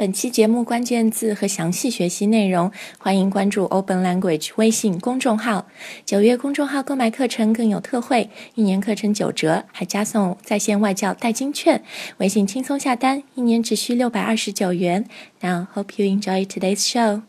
[0.00, 5.66] 本期节目关键字和详细学习内容，欢迎关注 Open Language 微信公众号。
[6.06, 11.84] 九月公众号购买课程更有特惠，一年课程九折，还加送在线外教代金券。
[12.16, 15.06] 微信轻松下单，一年只需六百二十九元。
[15.42, 17.20] Now hope you enjoy today's show.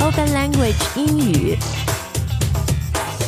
[0.00, 1.56] Open Language 英语。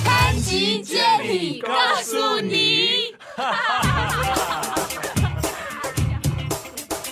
[0.05, 1.73] 潘吉接力告
[2.03, 3.15] 诉你。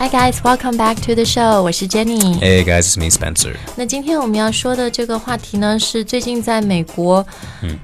[0.01, 1.61] Hi guys, welcome back to the show.
[1.61, 2.39] 我是 Jenny。
[2.39, 3.57] Hey guys, it's me Spencer.
[3.75, 7.27] 那今天我们要说的这个话题呢，是最近在美国，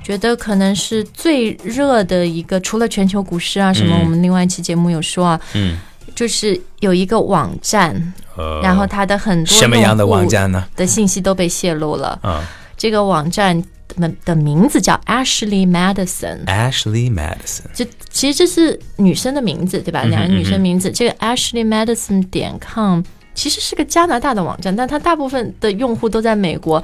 [0.01, 5.77] 觉得可能是最热的一个，除了全球股市啊什么，我们另外一期节目有说啊，嗯，
[6.15, 10.65] 就是有一个网站，呃然后它的很多什么样的网站呢？
[10.77, 12.17] 的信息都被泄露了。
[12.23, 12.41] 嗯
[12.77, 16.45] 这个网站的的名字叫 Ashley Madison。
[16.47, 17.65] ，Ashley Madison。
[17.75, 20.05] 就其实这是女生的名字，对吧？
[20.05, 20.91] 两个女生名字。
[20.91, 23.03] 这个 Ashley Madison 点 com
[23.35, 26.83] 其实是个加拿大的网站，但它大部分的用户都在美国，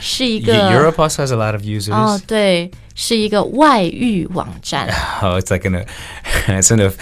[0.00, 1.92] 是一个 Europe also has a lot of users.
[1.92, 4.88] 哦，对，是一个外遇网站。
[5.20, 5.84] Oh, it's like an,
[6.46, 6.92] it's an,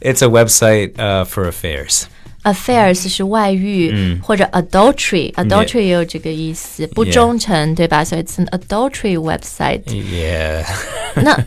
[0.00, 2.04] it's a website uh, for affairs.
[2.43, 8.03] Affairs 是外遇，或者 adultery，adultery 也有这个意思，不忠诚，对吧？
[8.03, 9.83] 所以 it's an adultery website。
[9.83, 10.63] Yeah.
[11.15, 11.37] 那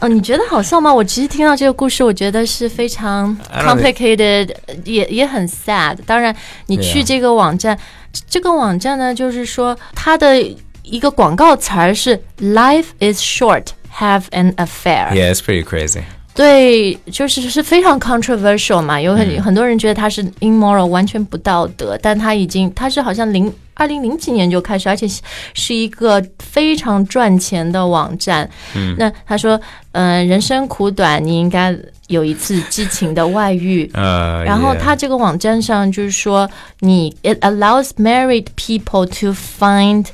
[0.00, 0.92] 呃，你觉得好笑吗？
[0.92, 5.98] 我其实听到这个故事，我觉得是非常 I don't think- complicated，也也很 sad。
[6.04, 6.34] 当然，
[6.66, 7.06] 你去 Yeah.
[7.06, 7.78] 这个网站
[8.28, 10.42] 这个网站呢，就是说它的
[10.82, 13.66] 一个广告词儿是 “Life is short,
[13.98, 15.12] have an affair”。
[15.12, 16.02] yeah, it's pretty crazy.
[16.35, 25.21] 对，就是是非常 controversial 嘛，有很、很多人觉得他是 immoral，完全不道德，但他已经他是好像零二零零几年就开始，而且是
[25.53, 28.49] 是一个非常赚钱的网站。
[28.75, 29.59] 嗯，那他说，
[29.93, 31.73] 呃，人生苦短，你应该
[32.07, 33.89] 有一次激情的外遇。
[33.93, 36.49] Uh, 然后.它这个网站上就是说，
[36.81, 40.05] 你 it allows married people to find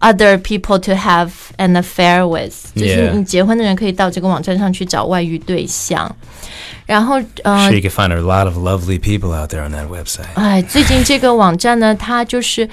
[0.00, 3.12] other people to have an affair with，就是 Yeah.
[3.12, 6.14] 你结婚的人可以到这个网站上去找外遇对象。
[6.86, 10.26] 然后，呃 sure you can find a lot of lovely people out there on that website.
[10.34, 12.68] 哎，最近这个网站呢，它就是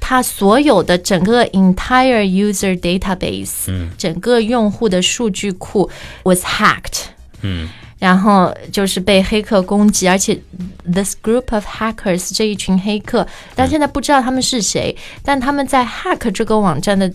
[0.00, 5.88] 它所有的整个 entire user database，、整个用户的数据库
[6.24, 7.04] was hacked。
[7.42, 7.68] 嗯
[7.99, 10.39] 然后就是被黑客攻击，而且
[10.93, 13.25] this group of hackers 这一群黑客，
[13.55, 17.11] 但现在不知道他们是谁，但他们在 hack 这个网站的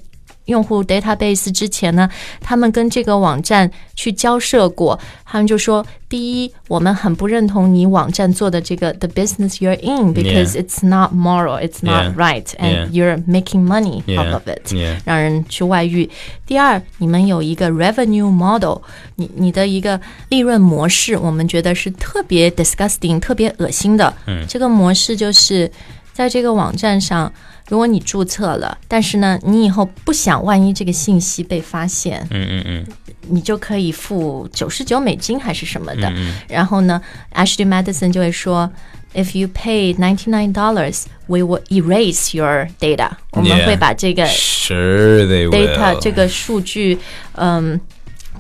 [0.47, 2.09] 用户 database 之前呢，
[2.41, 14.03] 他们跟这个网站去交涉过，他们就说，第一，我们很不认同你网站做的这个 the business you're in because it's not moral, it's not right, and you're making money
[14.19, 14.75] out of it.
[15.05, 16.11] 让人去外遇。
[16.45, 18.79] 第二，你们有一个 revenue model，
[19.17, 24.13] 你你的一个利润模式，我们觉得是特别 disgusting、特别恶心的。
[24.27, 25.71] 嗯，这个模式就是
[26.13, 27.33] 在这个网站上。
[27.73, 32.87] 如果你注册了，但是呢，你以后不想万一这个信息被发现，嗯嗯嗯
[33.31, 36.13] 你就可以付九十九美金还是什么的。
[36.49, 37.01] 然后呢
[37.35, 38.71] ，Ashley Madison 就会说
[39.15, 43.13] ，If you pay ninety nine dollars, we will erase your data。
[43.31, 46.99] 我们.会把这个 Sure they data 这个数据，
[47.37, 47.81] 嗯，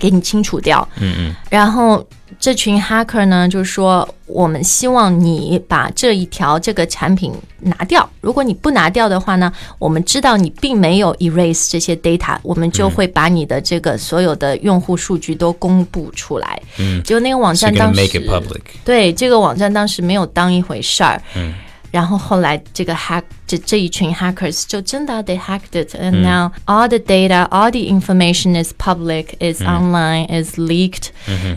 [0.02, 0.86] 给你清除掉。
[1.00, 2.04] 嗯嗯然后
[2.40, 8.08] 这群 hacker 呢，就说我们希望你把这一条这个产品拿掉。
[8.20, 16.60] 如果你不拿掉的话呢，我们知道你并没有 erase 这些 data，我们就会把你的这个所有的用户数据都公布出来。
[16.78, 18.62] 嗯结果那个网站当时 make it public.
[18.84, 21.22] 对这个网站当时没有当一回事儿。
[21.36, 21.54] 嗯
[21.92, 28.61] 然后后来这个 hack 这这一群 hackers 就真的 they hacked it and now all the data all the information
[28.61, 31.09] is public is online is leaked，、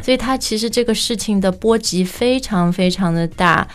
[0.02, 3.66] 所以它其实这个事情的波及非常非常的大。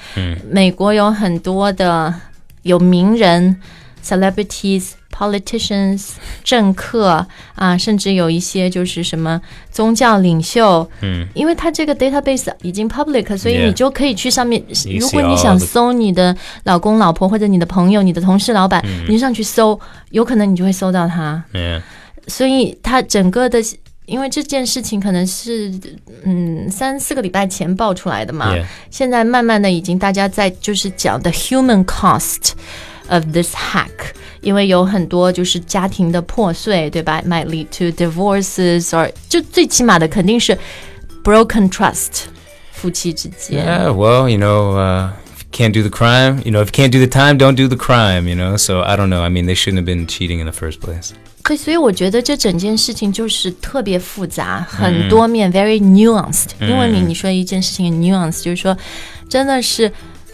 [0.49, 2.13] 美国有很多的
[2.61, 3.59] 有名人
[4.03, 4.91] celebrities。
[5.20, 9.38] politicians、政客啊，甚至有一些就是什么
[9.70, 14.62] 宗教领袖，嗯，因为它这个 database 已经 public，所以你就可以去上面。
[14.98, 16.34] 如果你想搜你的
[16.64, 19.78] 老公、老婆或者你的朋友、你的同事、老板，嗯你就上去搜，
[20.10, 21.44] 有可能你就会搜到他。
[21.52, 21.82] Yeah.
[22.26, 23.60] 所以他整个的，
[24.06, 25.72] 因为这件事情可能是
[26.24, 28.54] 嗯三四个礼拜前爆出来的嘛.
[28.90, 32.52] 现在慢慢的已经大家在就是讲的 human cost
[33.09, 34.13] of this hack。
[34.41, 37.19] 因为有很多就是家庭的破碎，对吧？
[37.23, 40.55] Might lead to divorces or 就最起码的肯定是
[41.23, 42.25] broken trust，
[42.71, 43.65] 夫妻之间。
[43.65, 46.73] Yeah, well, you know, uh, if you can't do the crime, you know, if you
[46.73, 48.55] can't do the time, don't do the crime, you know?
[48.55, 49.23] So I don't know.
[49.23, 51.13] I mean, they shouldn't have been cheating in the first place.
[51.41, 56.49] 对，所以我觉得这整件事情就是特别复杂，很多面、v e r y nuanced。
[56.59, 58.77] 英文里你说一件事情很 nuanced，就是说
[59.27, 59.91] 真的是。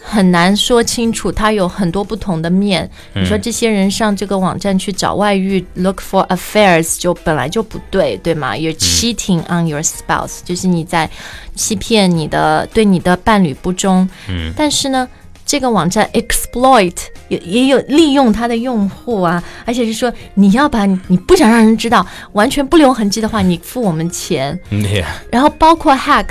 [0.09, 2.89] 很难说清楚，它有很多不同的面。
[3.13, 11.09] 你说这些人上这个网站去找外遇，look for affairs，就本来就不对，对吗？You're cheating on your spouse，就是你在
[11.55, 14.07] 欺骗你的对你的伴侣不忠。
[14.29, 15.05] 嗯，但是呢，
[15.45, 16.95] 这个网站 exploit
[17.27, 24.57] 也也有利用它的用户啊，而且是说你要把你你不想让人知道，完全不留痕迹的话，你付我们钱。
[25.29, 26.27] 然后包括 hack。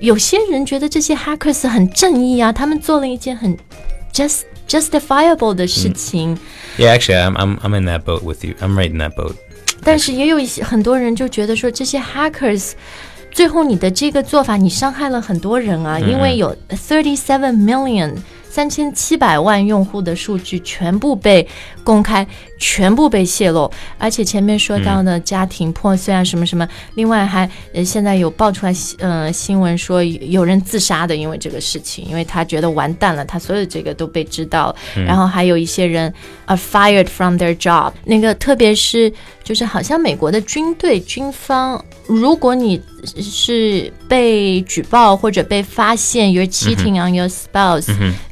[0.00, 3.56] 有些人觉得这些 hackers 很正义啊，他们做了一件很
[4.12, 6.38] just justifiable 的事情。
[6.78, 8.54] Yeah, actually, I'm I'm I'm in that boat with you.
[8.60, 9.34] I'm right in that boat.
[9.84, 12.72] 但是也有一些很多人就觉得说这些 hackers，
[13.30, 18.16] 最后你的这个做法你伤害了很多人啊，因为有 thirty seven million。
[18.50, 21.46] 三千七百万用户的数据全部被
[21.84, 22.26] 公开，
[22.58, 36.12] 全部被泄露，而且前面说到的家庭破碎啊什么什么，另外还呃现在有爆出来呃新闻说有人自杀的，因为这个事情，因为他觉得完蛋了，他所有这个都被知道，然后还有一些人
[36.46, 39.12] are fired from their job，那个特别是
[39.44, 47.86] 就是好像美国的军队军方，如果你是被举报或者被发现 you're cheating on your spouse。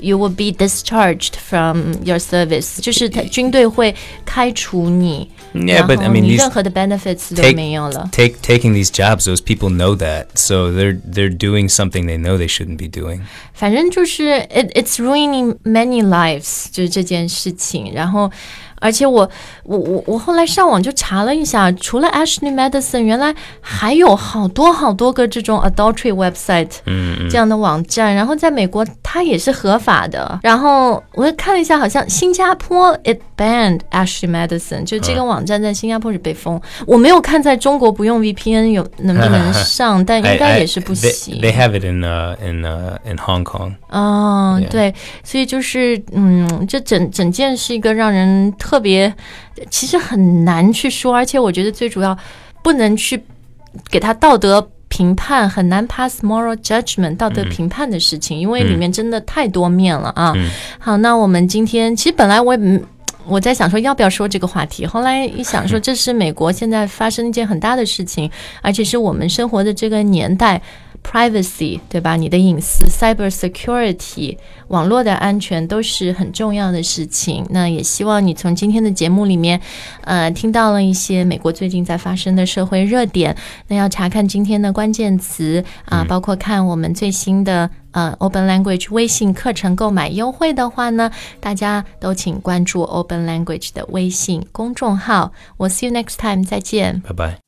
[0.07, 3.95] You will be discharged from your service，就是他军队会
[4.25, 5.29] 开除你。
[5.53, 8.09] Yeah, but I mean, 你任何的 benefits 都没有了。
[8.11, 12.47] Take taking these jobs, those people know that, so they're they're doing something they know they
[12.47, 13.21] shouldn't be doing.
[13.53, 17.91] 反正就是 it it's ruining many lives，就是这件事情。
[17.93, 18.31] 然后。
[18.83, 19.29] 而且我
[19.63, 26.69] 我我我后来上网就查了一下，除了 Ashley Madison，原来还有好多好多个这种 adultery website，
[27.29, 28.13] 这样的网站。
[28.13, 30.38] 然后在美国它也是合法 的。
[30.42, 36.60] 然后我又看了一下，好像新加坡 it banned Ashley Madison，就这个网站在新加坡是被封。
[36.86, 41.40] 我没有看在中国不用 VPN 有能不能上， 但应该也是不行。
[41.40, 43.74] They have it in uh in uh in Hong Kong。
[43.88, 48.28] 哦，对，所以就是嗯，这整整件是一个让人。
[48.58, 49.14] 特别，
[49.70, 52.16] 其实很难去说，而且我觉得最主要
[52.62, 53.22] 不能去
[53.88, 60.34] 给他道德评判，很难 pass moral judgment 道德评判的事情，因为里面真的太多面了啊。
[60.78, 62.80] 好，那我们今天其实本来我也
[63.26, 68.30] 我在想说要不要说这个话题，后来一想说 这是美国现在发生一件很大的事情，
[68.62, 70.60] 而且是我们生活的这个年代。
[71.10, 72.16] Privacy 对吧？
[72.16, 74.36] 你的隐私，cyber security，
[74.68, 77.46] 网络的安全都是很重要的事情。
[77.48, 79.58] 那也希望你从今天的节目里面，
[80.02, 83.34] 呃，听到了一些美国最近在发生的社会热点。
[83.68, 95.32] 那要查看今天的关键词啊，包括看我们最新的呃 Open Language 微信课程购买优惠的话呢，大家都请关注 Open Language 的微信公众号。
[95.56, 97.47] 我 see you next time，再见，拜拜。